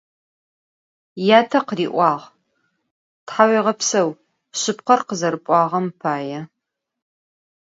[1.27, 2.13] Yate khıri'uağ:
[3.27, 4.09] «Thauêğepseu,
[4.57, 6.39] şsıpkher khızerep'uağem paê».